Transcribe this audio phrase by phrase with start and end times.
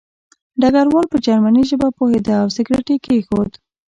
[0.61, 3.51] ډګروال په جرمني ژبه پوهېده او سګرټ یې کېښود